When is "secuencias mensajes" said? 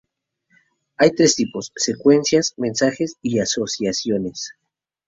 1.75-3.17